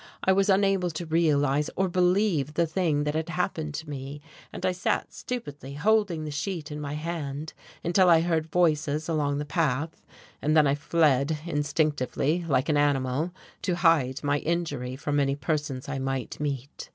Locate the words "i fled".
10.65-11.37